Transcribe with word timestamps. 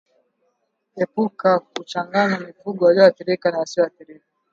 Epuka 1.03 1.49
kuchanganya 1.61 2.37
mifugo 2.45 2.81
walioathirika 2.87 3.47
na 3.51 3.59
wasioathirika 3.59 4.25